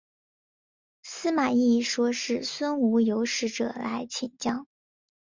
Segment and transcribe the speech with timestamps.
[1.03, 4.65] 司马懿说是孙吴有使者来请降。